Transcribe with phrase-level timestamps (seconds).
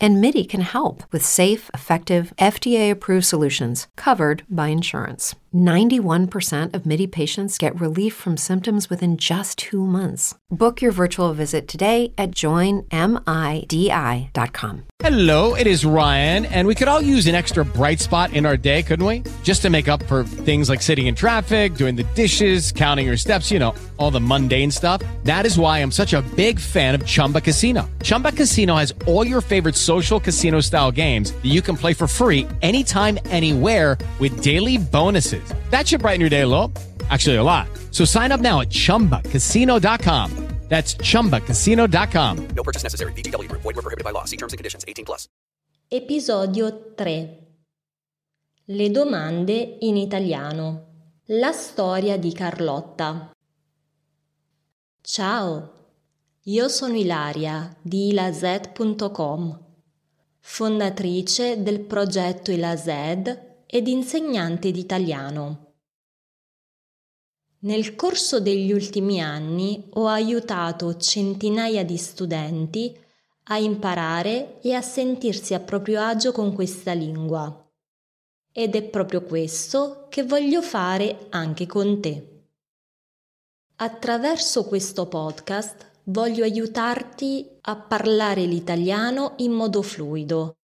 [0.00, 5.34] And MIDI can help with safe, effective, FDA approved solutions covered by insurance.
[5.54, 10.34] 91% of MIDI patients get relief from symptoms within just two months.
[10.50, 12.88] Book your virtual visit today at joinmidi.com.
[15.00, 18.56] Hello, it is Ryan, and we could all use an extra bright spot in our
[18.56, 19.22] day, couldn't we?
[19.42, 23.16] Just to make up for things like sitting in traffic, doing the dishes, counting your
[23.16, 25.00] steps, you know, all the mundane stuff.
[25.24, 27.88] That is why I'm such a big fan of Chumba Casino.
[28.02, 32.06] Chumba Casino has all your favorite social casino style games that you can play for
[32.06, 35.54] free anytime, anywhere with daily bonuses.
[35.70, 36.70] That should brighten your day a little.
[37.10, 37.68] Actually, a lot.
[37.90, 40.30] So sign up now at chumbacasino.com.
[40.68, 42.48] That's chumbacasino.com.
[42.54, 43.12] No purchase necessary.
[43.14, 43.62] VGW Group.
[43.62, 44.24] Void were prohibited by law.
[44.24, 44.84] See terms and conditions.
[44.86, 45.28] 18 plus.
[45.90, 47.46] Episodio 3
[48.66, 50.84] Le domande in italiano.
[51.28, 53.30] La storia di Carlotta.
[55.00, 55.72] Ciao,
[56.42, 59.67] io sono Ilaria di ilaz.com,
[60.50, 62.86] fondatrice del progetto Ilaz
[63.66, 65.74] ed insegnante di italiano.
[67.60, 72.98] Nel corso degli ultimi anni ho aiutato centinaia di studenti
[73.44, 77.70] a imparare e a sentirsi a proprio agio con questa lingua.
[78.50, 82.46] Ed è proprio questo che voglio fare anche con te.
[83.76, 90.58] Attraverso questo podcast voglio aiutarti a parlare l'italiano in modo fluido,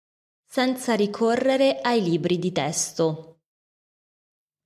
[0.46, 3.40] senza ricorrere ai libri di testo.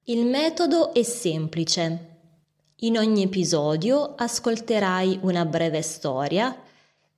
[0.04, 2.16] Il metodo è semplice.
[2.82, 6.56] In ogni episodio ascolterai una breve storia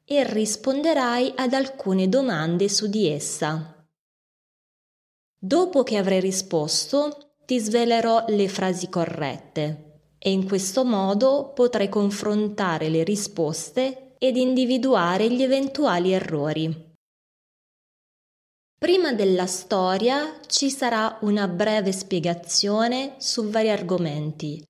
[0.04, 3.86] e risponderai ad alcune domande su di essa.
[5.38, 9.89] Dopo che avrai risposto, ti svelerò le frasi corrette
[10.22, 16.88] e in questo modo potrai confrontare le risposte ed individuare gli eventuali errori.
[18.78, 24.62] Prima della storia ci sarà una breve spiegazione su vari argomenti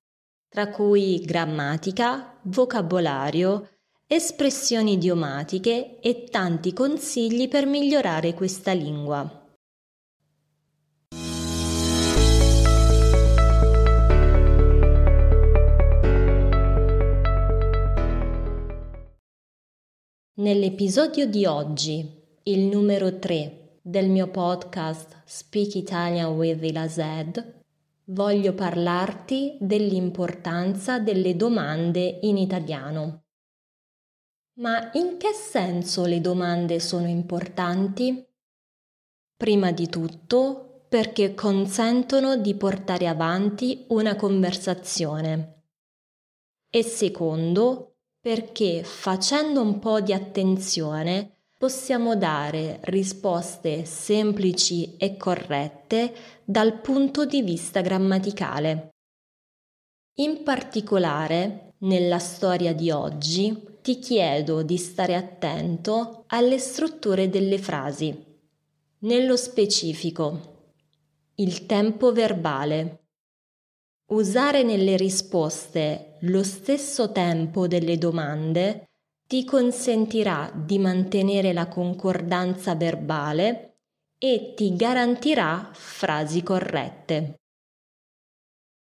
[0.51, 3.69] tra cui grammatica, vocabolario,
[4.05, 9.40] espressioni idiomatiche e tanti consigli per migliorare questa lingua.
[20.41, 22.03] Nell'episodio di oggi,
[22.45, 27.61] il numero 3 del mio podcast Speak Italian with Ilazed,
[28.05, 33.25] voglio parlarti dell'importanza delle domande in italiano.
[34.53, 38.25] Ma in che senso le domande sono importanti?
[39.37, 45.65] Prima di tutto perché consentono di portare avanti una conversazione
[46.67, 47.90] e secondo
[48.21, 57.41] perché facendo un po' di attenzione possiamo dare risposte semplici e corrette dal punto di
[57.41, 58.89] vista grammaticale.
[60.19, 68.15] In particolare, nella storia di oggi, ti chiedo di stare attento alle strutture delle frasi.
[68.99, 70.73] Nello specifico,
[71.35, 73.05] il tempo verbale.
[74.11, 78.89] Usare nelle risposte lo stesso tempo delle domande
[79.27, 83.77] ti consentirà di mantenere la concordanza verbale
[84.17, 87.39] e ti garantirà frasi corrette.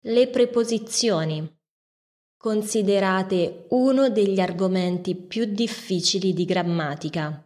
[0.06, 1.50] Le preposizioni
[2.36, 7.42] considerate uno degli argomenti più difficili di grammatica.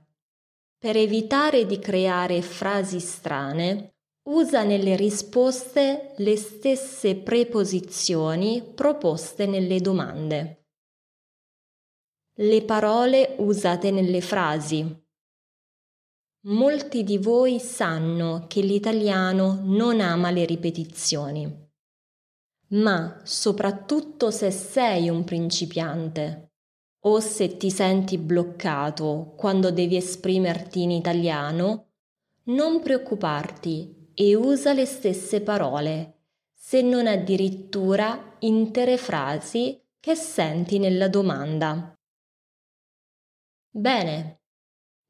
[0.77, 3.98] Per evitare di creare frasi strane,
[4.29, 10.59] usa nelle risposte le stesse preposizioni proposte nelle domande
[12.41, 15.07] le parole usate nelle frasi.
[16.47, 21.69] Molti di voi sanno che l'italiano non ama le ripetizioni,
[22.69, 26.53] ma soprattutto se sei un principiante
[27.07, 31.89] o se ti senti bloccato quando devi esprimerti in italiano,
[32.45, 36.23] non preoccuparti e usa le stesse parole,
[36.53, 41.95] se non addirittura intere frasi che senti nella domanda.
[43.71, 44.41] Bene,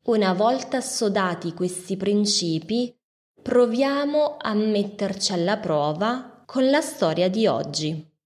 [0.09, 2.95] una volta assodati questi principi,
[3.41, 8.17] proviamo a metterci alla prova con la storia di oggi.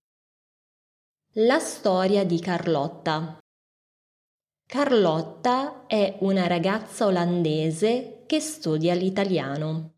[1.34, 3.38] La storia di Carlotta.
[4.66, 9.91] Carlotta è una ragazza olandese che studia l'italiano.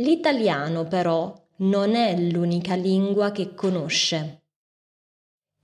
[0.00, 4.44] L'italiano però non è l'unica lingua che conosce.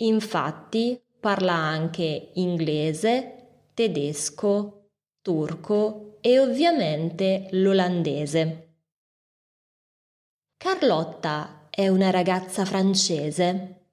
[0.01, 4.91] Infatti parla anche inglese, tedesco,
[5.23, 8.75] turco e ovviamente l'olandese.
[10.59, 13.87] Carlotta è una ragazza francese.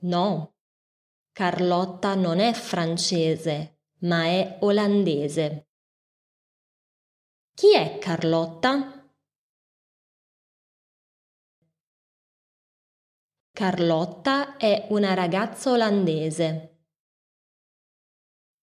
[0.00, 0.54] No,
[1.30, 5.68] Carlotta non è francese, ma è olandese.
[7.54, 9.08] Chi è Carlotta?
[13.52, 16.84] Carlotta è una ragazza olandese.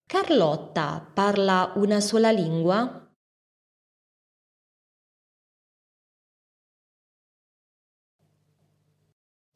[0.06, 3.00] Carlotta parla una sola lingua?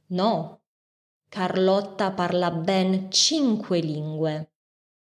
[0.10, 0.62] No,
[1.30, 4.56] Carlotta parla ben cinque lingue.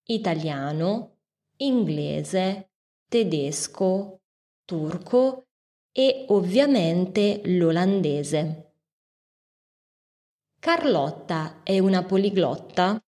[0.07, 1.21] Italiano,
[1.57, 2.73] inglese,
[3.09, 4.21] tedesco,
[4.67, 5.47] turco
[5.93, 8.73] e ovviamente l'olandese.
[10.61, 13.03] Carlotta è una poliglotta?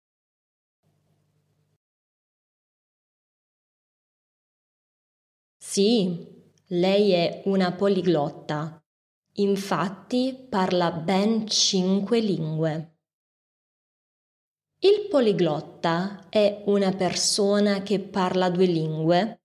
[5.59, 6.27] Sì,
[6.69, 8.83] lei è una poliglotta.
[9.35, 12.96] Infatti parla ben cinque lingue.
[14.81, 19.41] Il poliglotta è una persona che parla due lingue?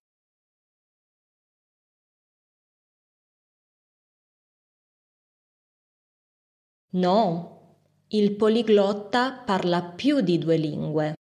[6.94, 7.78] No,
[8.10, 11.13] il poliglotta parla più di due lingue.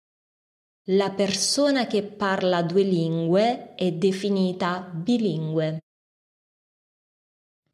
[0.90, 5.80] La persona che parla due lingue è definita bilingue.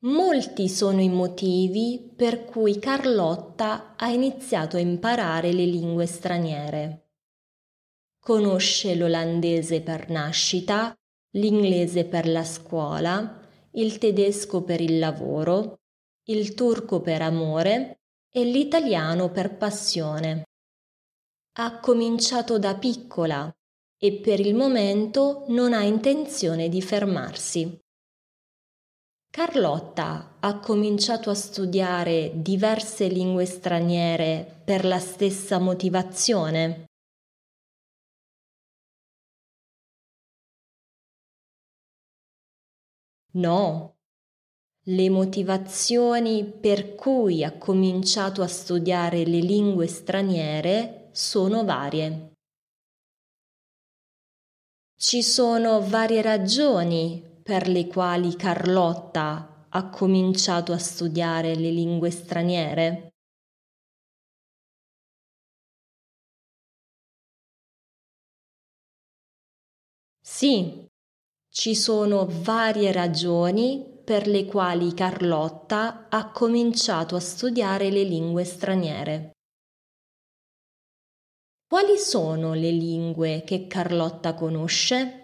[0.05, 7.09] Molti sono i motivi per cui Carlotta ha iniziato a imparare le lingue straniere.
[8.21, 10.95] Conosce l'olandese per nascita,
[11.37, 13.41] l'inglese per la scuola,
[13.73, 15.81] il tedesco per il lavoro,
[16.25, 20.43] il turco per amore e l'italiano per passione.
[21.57, 23.51] Ha cominciato da piccola
[23.99, 27.84] e per il momento non ha intenzione di fermarsi.
[29.35, 36.85] Carlotta ha cominciato a studiare diverse lingue straniere per la stessa motivazione.
[43.33, 43.97] No,
[44.85, 52.35] le motivazioni per cui ha cominciato a studiare le lingue straniere sono varie.
[54.97, 63.13] Ci sono varie ragioni per le quali Carlotta ha cominciato a studiare le lingue straniere?
[70.27, 70.89] Sì,
[71.51, 79.31] ci sono varie ragioni per le quali Carlotta ha cominciato a studiare le lingue straniere.
[81.69, 85.24] Quali sono le lingue che Carlotta conosce?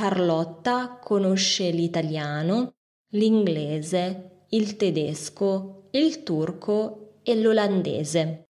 [0.00, 2.76] Carlotta conosce l'italiano,
[3.08, 8.48] l'inglese, il tedesco, il turco e l'olandese.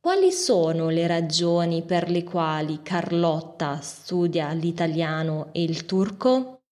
[0.00, 6.64] Quali sono le ragioni per le quali Carlotta studia l'italiano e il turco?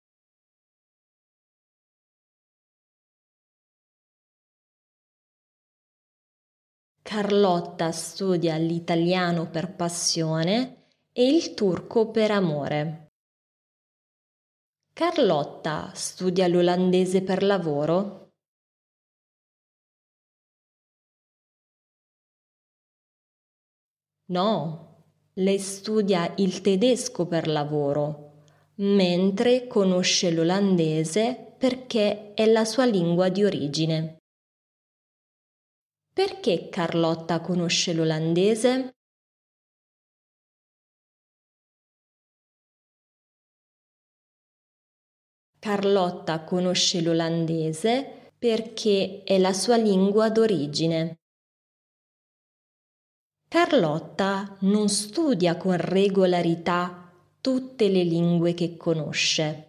[7.00, 10.77] Carlotta studia l'italiano per passione
[11.18, 13.08] e il turco per amore.
[14.92, 18.34] Carlotta studia l'olandese per lavoro?
[24.26, 28.44] No, lei studia il tedesco per lavoro,
[28.76, 34.18] mentre conosce l'olandese perché è la sua lingua di origine.
[36.14, 38.97] Perché Carlotta conosce l'olandese?
[45.60, 51.18] Carlotta conosce l'olandese perché è la sua lingua d'origine.
[53.48, 57.10] Carlotta non studia con regolarità
[57.40, 59.64] tutte le lingue che conosce.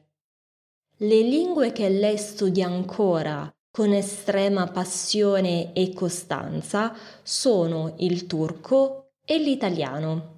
[0.98, 6.94] Le lingue che lei studia ancora con estrema passione e costanza
[7.24, 10.36] sono il turco e l'italiano.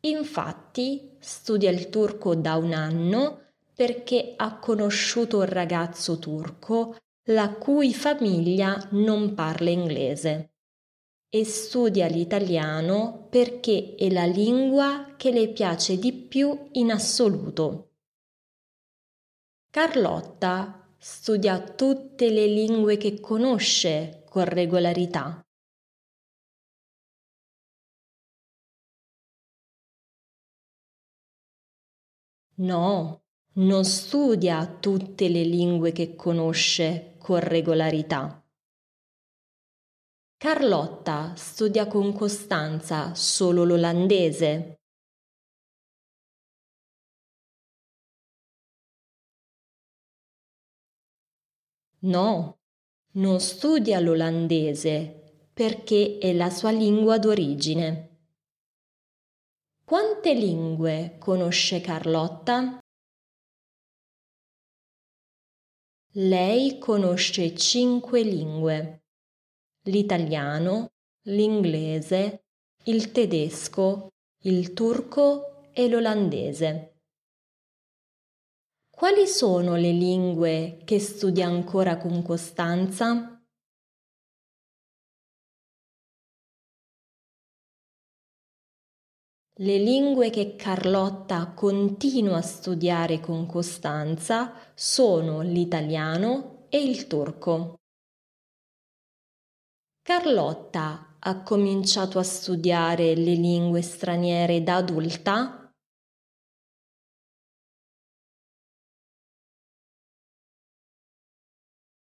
[0.00, 3.43] Infatti studia il turco da un anno
[3.74, 6.96] perché ha conosciuto un ragazzo turco
[7.28, 10.52] la cui famiglia non parla inglese
[11.28, 17.90] e studia l'italiano perché è la lingua che le piace di più in assoluto.
[19.70, 25.44] Carlotta studia tutte le lingue che conosce con regolarità.
[32.56, 33.23] No,
[33.56, 38.44] non studia tutte le lingue che conosce con regolarità.
[40.36, 44.80] Carlotta studia con costanza solo l'olandese.
[52.00, 52.58] No,
[53.12, 58.08] non studia l'olandese perché è la sua lingua d'origine.
[59.84, 62.83] Quante lingue conosce Carlotta?
[66.16, 69.06] Lei conosce cinque lingue.
[69.88, 70.92] L'italiano,
[71.22, 72.44] l'inglese,
[72.84, 74.10] il tedesco,
[74.44, 77.00] il turco e l'olandese.
[78.88, 83.44] Quali sono le lingue che studia ancora con costanza?
[89.58, 97.76] Le lingue che Carlotta continua a studiare con costanza sono l'italiano e il turco.
[100.02, 105.72] Carlotta ha cominciato a studiare le lingue straniere da adulta?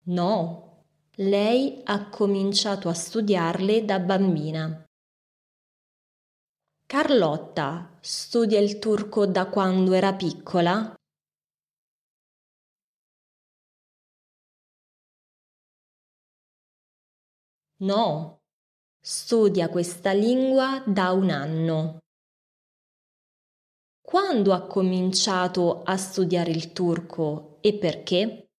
[0.08, 0.84] No,
[1.16, 4.84] lei ha cominciato a studiarle da bambina.
[6.86, 10.99] Carlotta studia il turco da quando era piccola?
[17.82, 18.42] No,
[19.00, 21.98] studia questa lingua da un anno.
[24.02, 28.50] Quando ha cominciato a studiare il turco e perché?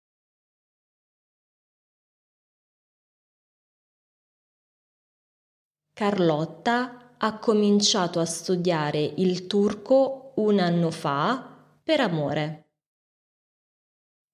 [5.94, 12.72] Carlotta ha cominciato a studiare il turco un anno fa per amore.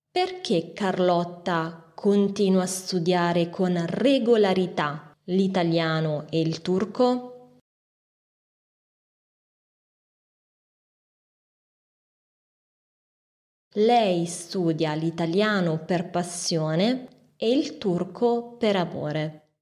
[0.10, 7.62] Perché Carlotta continua a studiare con regolarità l'italiano e il turco?
[13.78, 19.54] Lei studia l'italiano per passione e il turco per amore.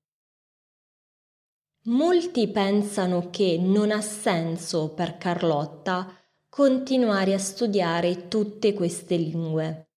[1.85, 6.13] Molti pensano che non ha senso per Carlotta
[6.49, 9.94] continuare a studiare tutte queste lingue.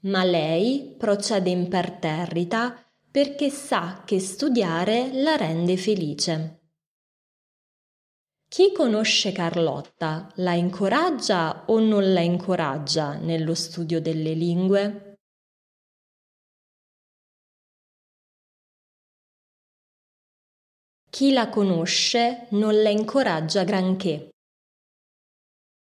[0.00, 6.60] Ma lei procede imperterrita perché sa che studiare la rende felice.
[8.48, 15.16] Chi conosce Carlotta la incoraggia o non la incoraggia nello studio delle lingue?
[21.10, 24.30] Chi la conosce non la incoraggia granché.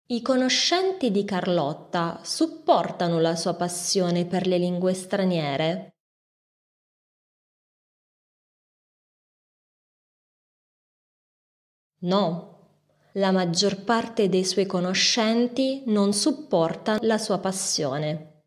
[0.08, 5.94] I conoscenti di Carlotta supportano la sua passione per le lingue straniere?
[12.04, 12.68] No,
[13.12, 18.44] la maggior parte dei suoi conoscenti non supporta la sua passione.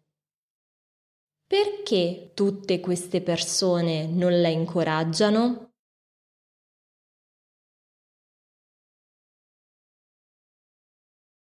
[1.45, 5.68] Perché tutte queste persone non la incoraggiano?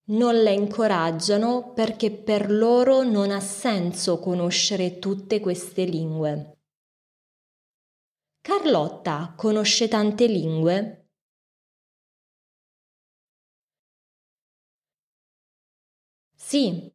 [0.10, 6.58] Non la incoraggiano perché per loro non ha senso conoscere tutte queste lingue.
[8.42, 11.10] Carlotta conosce tante lingue?
[16.34, 16.90] Sì,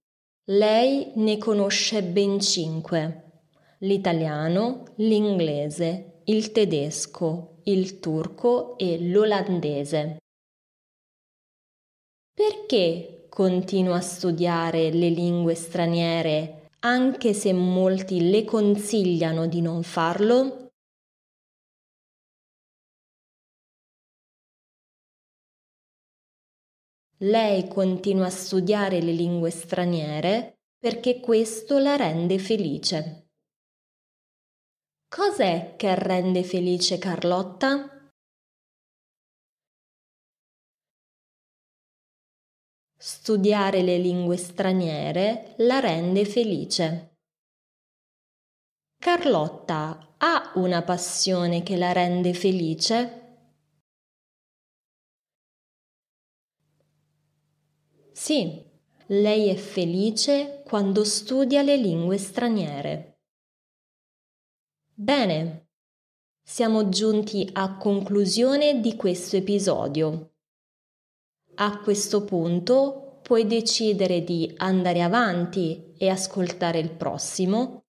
[0.44, 3.42] lei ne conosce ben cinque.
[3.80, 10.21] L'italiano, l'inglese, il tedesco, il turco e l'olandese.
[12.34, 20.72] Perché continua a studiare le lingue straniere anche se molti le consigliano di non farlo?
[27.18, 33.28] Lei continua a studiare le lingue straniere perché questo la rende felice.
[35.08, 37.91] Cos'è che rende felice Carlotta?
[43.04, 47.16] Studiare le lingue straniere la rende felice.
[48.96, 53.38] Carlotta ha una passione che la rende felice?
[58.12, 58.62] Sì,
[59.06, 63.18] lei è felice quando studia le lingue straniere.
[64.94, 65.70] Bene,
[66.40, 70.31] siamo giunti a conclusione di questo episodio.
[71.56, 77.82] A questo punto puoi decidere di andare avanti e ascoltare il prossimo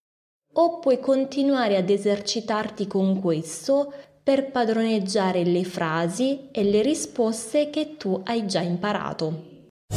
[0.56, 3.92] o puoi continuare ad esercitarti con questo
[4.22, 9.52] per padroneggiare le frasi e le risposte che tu hai già imparato.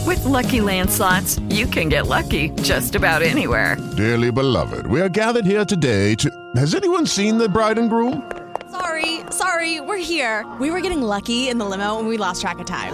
[0.06, 3.78] With lucky landslots, you can get lucky just about anywhere.
[3.96, 6.30] Dearly beloved, we are gathered here today to.
[6.56, 8.24] Has anyone seen the bride and groom?
[8.72, 10.46] Sorry, sorry, we're here.
[10.60, 12.94] We were getting lucky in the limo and we lost track of time.